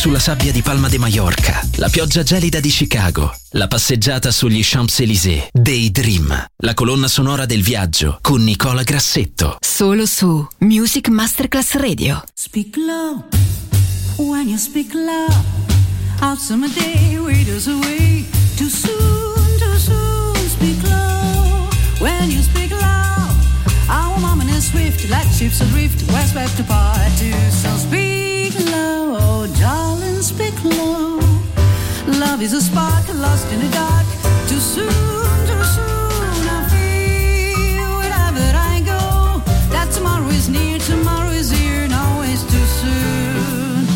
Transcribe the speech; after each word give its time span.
sulla 0.00 0.18
sabbia 0.18 0.50
di 0.50 0.62
Palma 0.62 0.88
de 0.88 0.96
Mallorca, 0.96 1.60
la 1.76 1.90
pioggia 1.90 2.22
gelida 2.22 2.58
di 2.58 2.70
Chicago, 2.70 3.36
la 3.50 3.68
passeggiata 3.68 4.30
sugli 4.30 4.62
Champs-Élysées, 4.62 5.48
Daydream, 5.52 6.46
la 6.56 6.72
colonna 6.72 7.06
sonora 7.06 7.44
del 7.44 7.62
viaggio 7.62 8.16
con 8.22 8.42
Nicola 8.42 8.82
Grassetto. 8.82 9.58
Solo 9.60 10.06
su 10.06 10.46
Music 10.60 11.08
Masterclass 11.08 11.74
Radio. 11.74 12.24
Speak 12.32 12.76
low, 12.78 13.24
when 14.16 14.48
you 14.48 14.56
speak 14.56 14.94
low, 14.94 15.28
out 16.22 16.38
summer 16.38 16.70
day, 16.70 17.18
waiters 17.18 17.66
away, 17.66 18.24
too 18.56 18.70
soon, 18.70 19.58
too 19.58 19.76
soon, 19.76 20.48
speak 20.48 20.82
low, 20.82 21.68
when 21.98 22.30
you 22.30 22.40
speak 22.40 22.70
low. 22.70 23.28
our 23.90 24.18
moment 24.18 24.48
is 24.48 24.70
swift, 24.70 25.10
like 25.10 25.28
ships 25.30 25.60
adrift, 25.60 26.10
west, 26.10 26.34
west 26.34 26.58
apart, 26.58 27.12
too 27.18 27.34
soon, 27.50 27.76
speak 27.76 28.09
love 32.40 32.46
is 32.46 32.52
a 32.54 32.60
spark 32.62 33.06
lost 33.16 33.52
in 33.52 33.60
the 33.60 33.68
dark. 33.68 34.06
Too 34.48 34.60
soon, 34.60 34.88
too 35.46 35.64
soon, 35.76 36.42
I 36.56 36.60
feel 36.72 37.88
wherever 38.00 38.48
I 38.72 38.80
go 38.80 39.42
that 39.68 39.90
tomorrow 39.92 40.28
is 40.28 40.48
near, 40.48 40.78
tomorrow 40.78 41.32
is 41.32 41.50
here, 41.50 41.86
too 42.52 42.66
soon. 42.80 43.86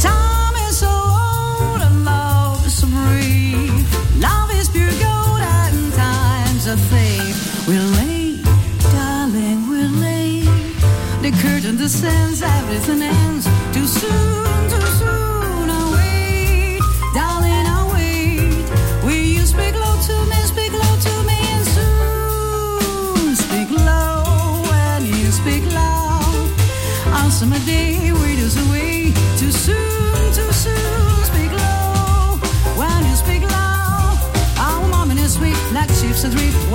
Time 0.00 0.56
is 0.68 0.78
so 0.78 0.88
old 0.88 1.80
and 1.82 2.04
love 2.04 2.64
is 2.66 2.74
so 2.80 2.86
brief. 2.86 3.84
Love 4.18 4.50
is 4.58 4.68
pure 4.70 4.96
gold 5.04 5.42
and 5.58 5.92
time's 5.92 6.66
a 6.68 6.76
thief. 6.90 7.36
We're 7.68 7.84
darling, 8.94 9.68
we're. 9.68 9.90
The 11.20 11.32
curtain 11.42 11.76
descends, 11.76 12.40
everything 12.40 13.02
ends 13.02 13.44
too 13.74 13.86
soon. 13.86 14.29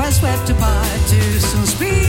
I 0.06 0.12
swept 0.12 0.52
apart 0.52 1.08
to 1.08 1.40
some 1.40 1.66
speed. 1.66 2.05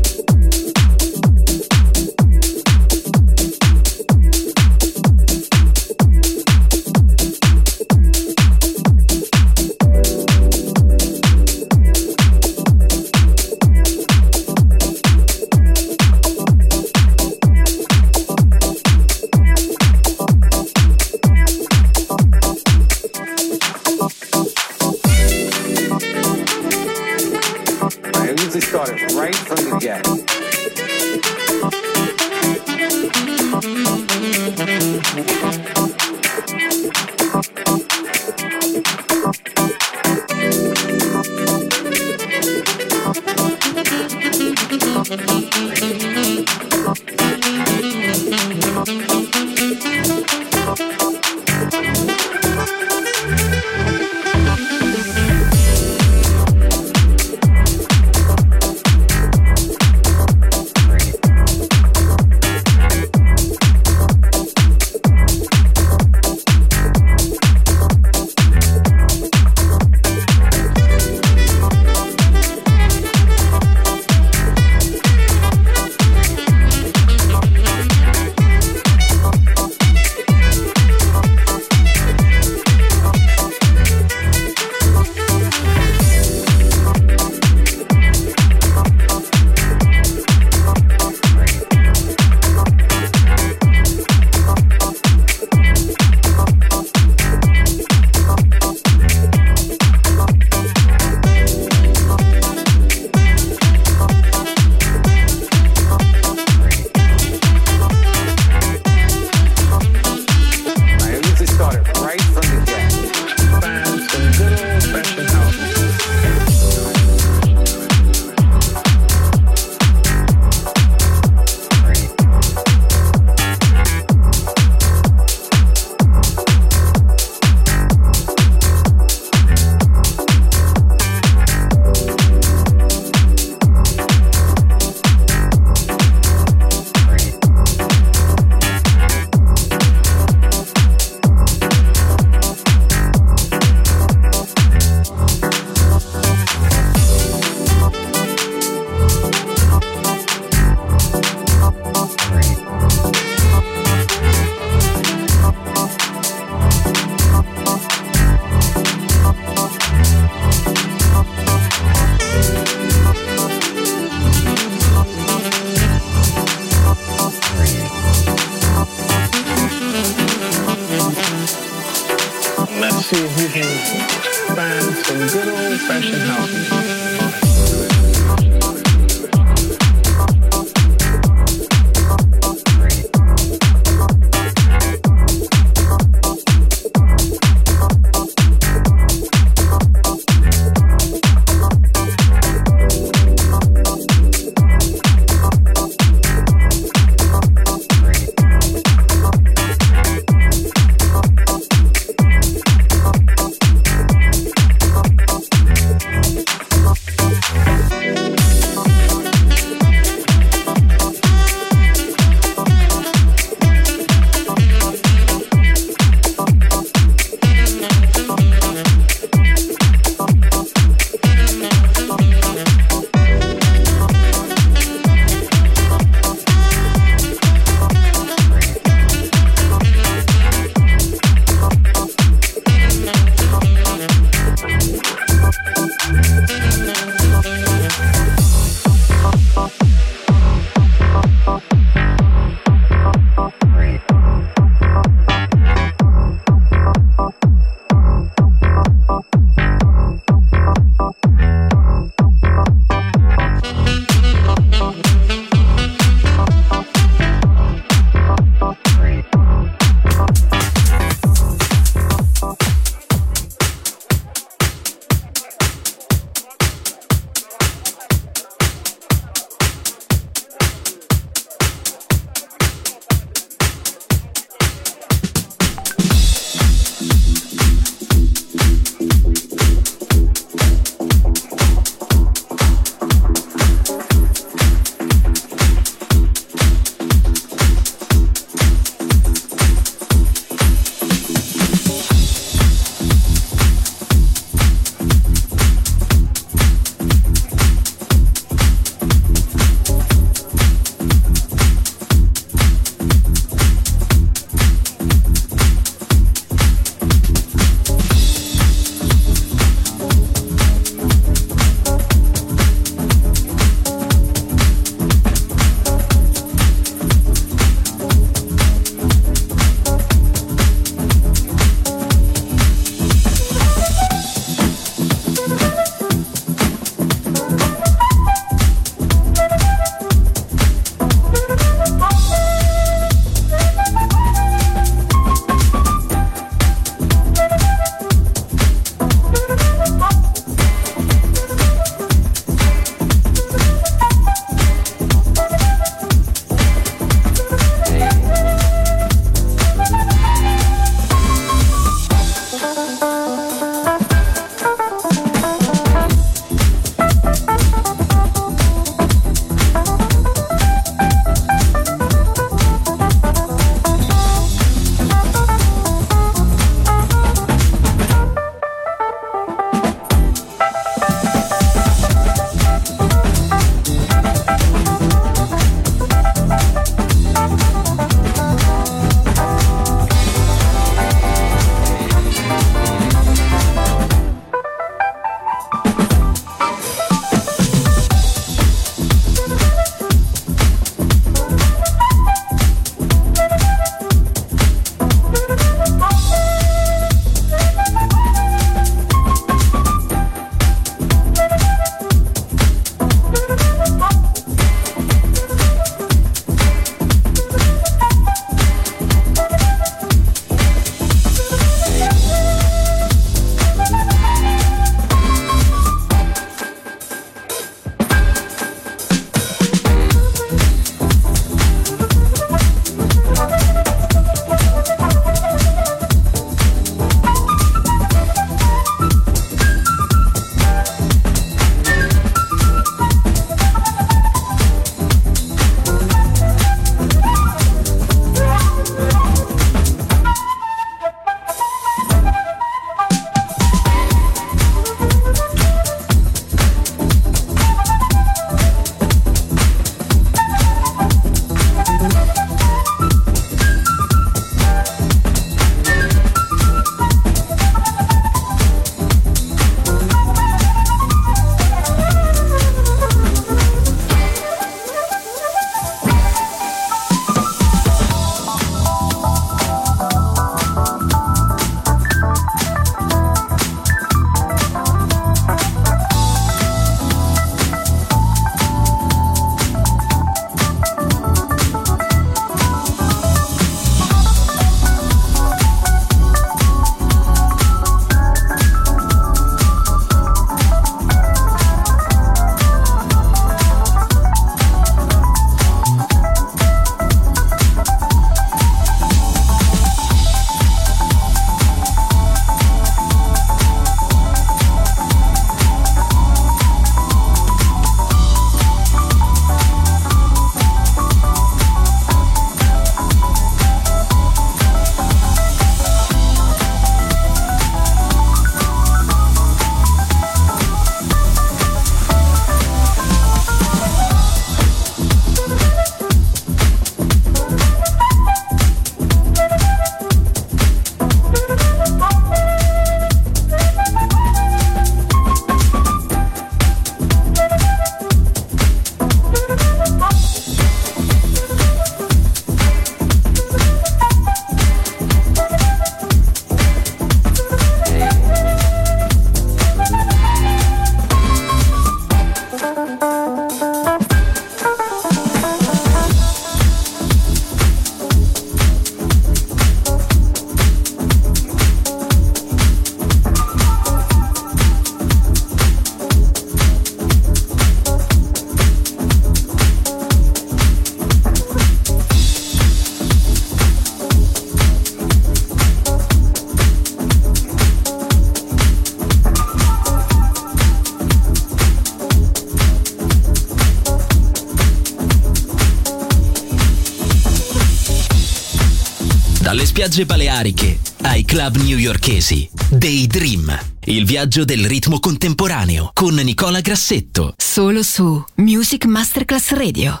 Spiagge 589.84 590.06
Baleariche, 590.06 590.78
ai 591.02 591.26
club 591.26 591.56
newyorkesi. 591.56 592.48
Daydream, 592.70 593.54
il 593.84 594.06
viaggio 594.06 594.42
del 594.46 594.64
ritmo 594.64 594.98
contemporaneo 594.98 595.90
con 595.92 596.14
Nicola 596.14 596.60
Grassetto. 596.60 597.34
Solo 597.36 597.82
su 597.82 598.24
Music 598.36 598.86
Masterclass 598.86 599.50
Radio. 599.50 600.00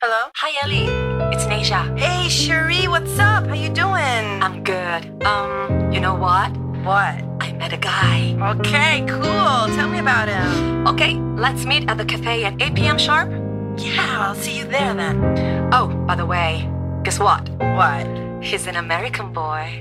Hello? 0.00 0.28
Hi 0.42 0.58
Ellie, 0.60 1.32
it's 1.32 1.44
Nisha. 1.44 1.88
Hey 1.94 2.28
Cherie, 2.28 2.88
what's 2.88 3.16
up? 3.16 3.46
How 3.46 3.54
you 3.54 3.70
doing? 3.70 4.42
I'm 4.42 4.64
good. 4.64 5.24
Um, 5.24 5.92
you 5.92 6.00
know 6.00 6.16
what? 6.18 6.50
What? 6.82 7.22
I 7.40 7.52
met 7.52 7.72
a 7.72 7.78
guy. 7.78 8.34
Okay, 8.56 9.04
cool. 9.06 9.72
Tell 9.76 9.88
me 9.88 10.00
about 10.00 10.28
him. 10.28 10.84
Okay, 10.88 11.14
let's 11.36 11.64
meet 11.64 11.88
at 11.88 11.96
the 11.96 12.04
cafe 12.04 12.42
at 12.42 12.60
8 12.60 12.74
p.m. 12.74 12.98
sharp. 12.98 13.30
Yeah, 13.78 14.26
I'll 14.26 14.34
see 14.34 14.58
you 14.58 14.64
there 14.64 14.94
then. 14.94 15.68
Oh, 15.72 15.86
by 16.06 16.16
the 16.16 16.24
way, 16.24 16.68
Guess 17.06 17.20
what? 17.20 17.48
What? 17.60 18.42
He's 18.42 18.66
an 18.66 18.74
American 18.74 19.32
boy. 19.32 19.80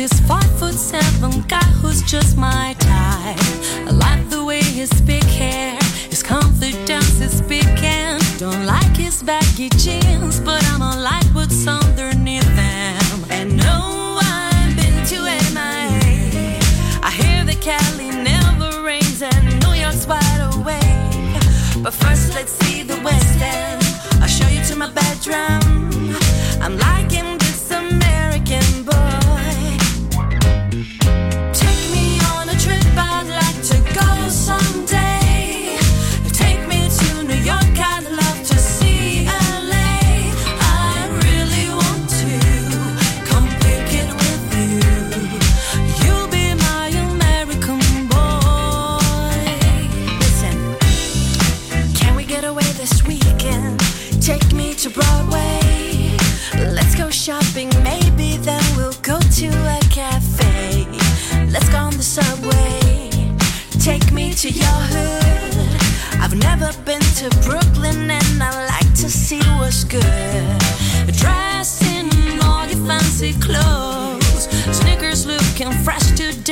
This 0.00 0.18
five 0.20 0.50
foot 0.58 0.72
seven 0.72 1.42
guy 1.46 1.58
who's 1.82 2.00
just 2.00 2.38
my 2.38 2.74
type. 2.78 3.36
I 3.86 3.90
like 3.90 4.30
the 4.30 4.42
way 4.42 4.62
his 4.62 4.90
big 5.02 5.24
hair, 5.24 5.78
his 6.08 6.22
confidence 6.22 7.20
is 7.20 7.42
big, 7.42 7.66
and 7.82 8.22
don't 8.38 8.64
like 8.64 8.96
his 8.96 9.22
baggy 9.22 9.68
jeans. 9.76 9.99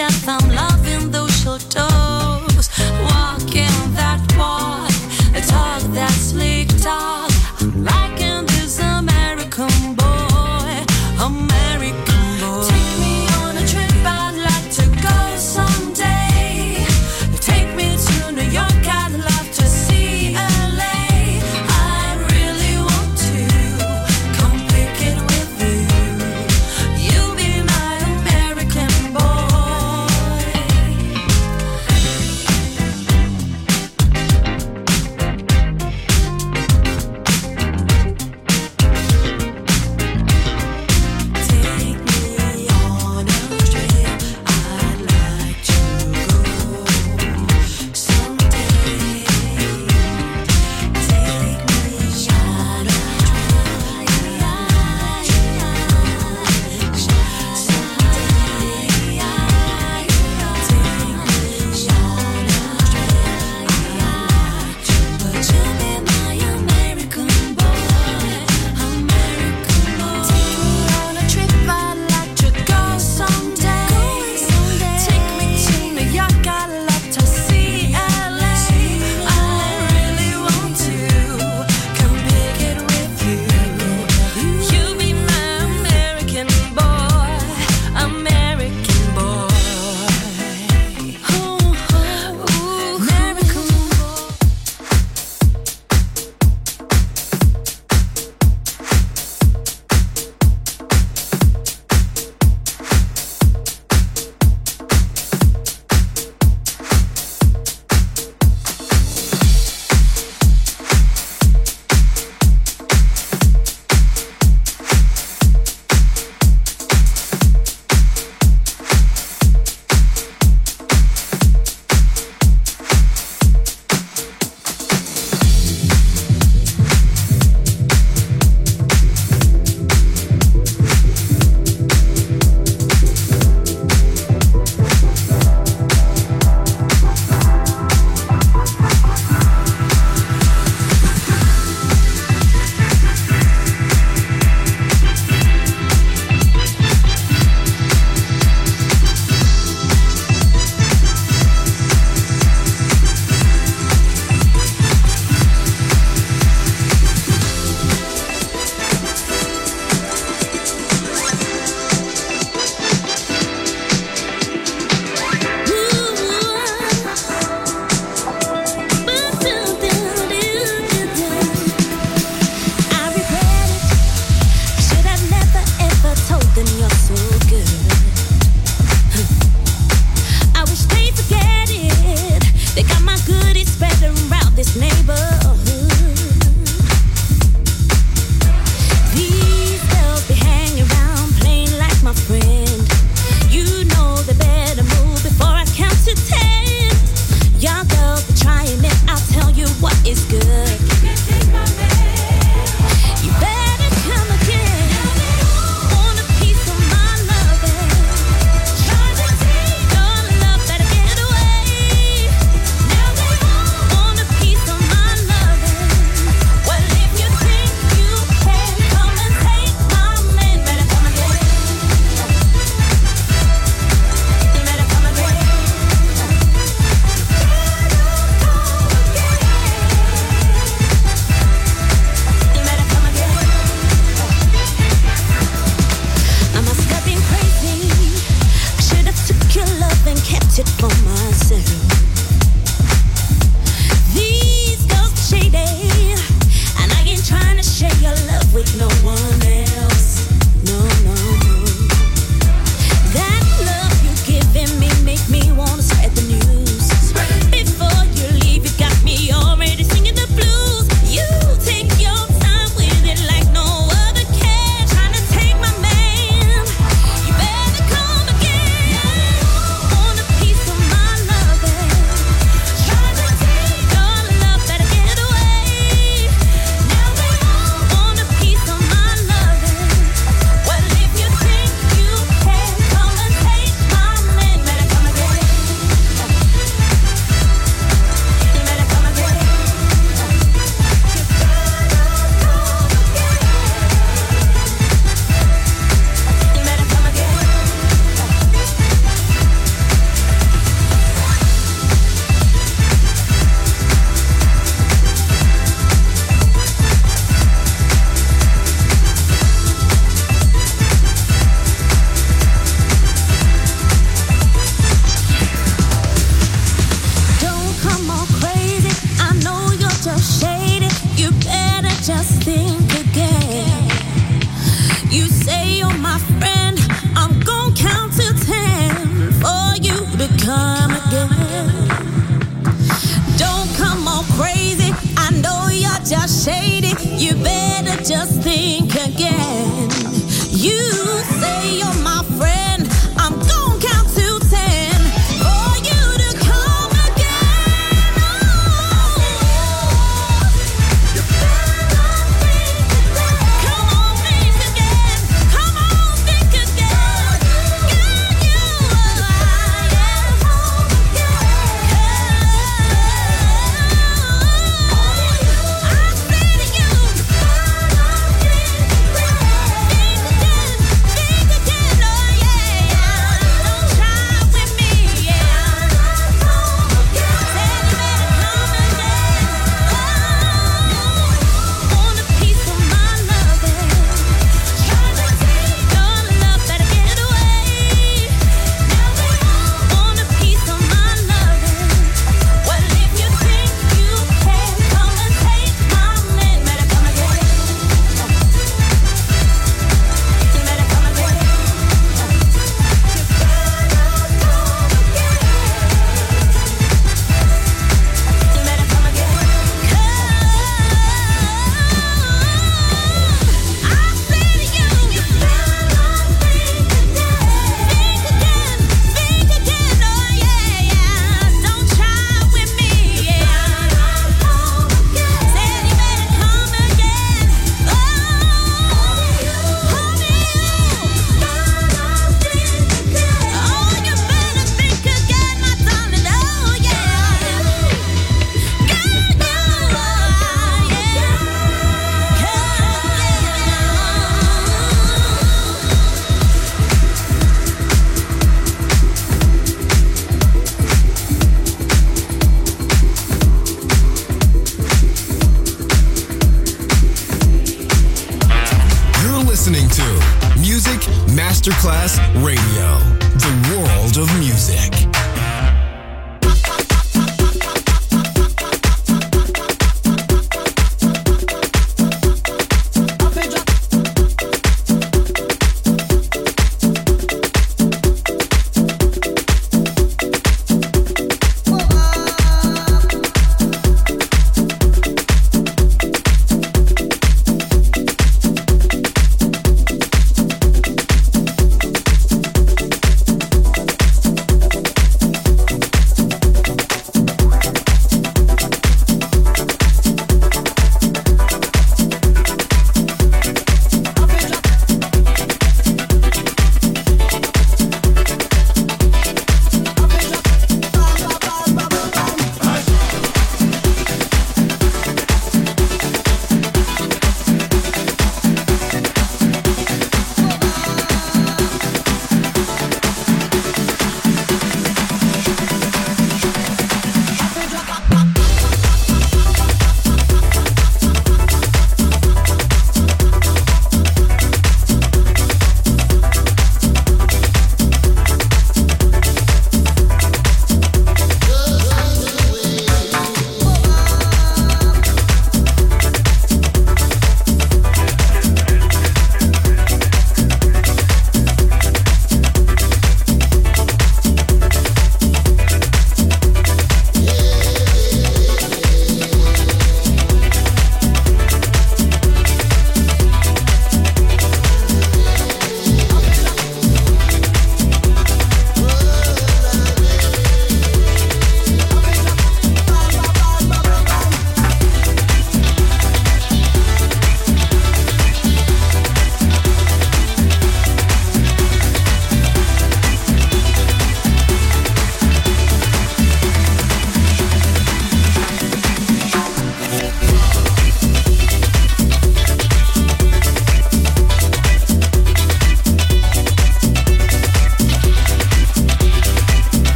i'm 0.00 0.48
love. 0.54 0.77